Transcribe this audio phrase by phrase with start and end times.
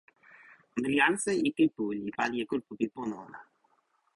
[0.75, 3.39] ona li alasa e ike pu, li pali e kulupu pi pona ona.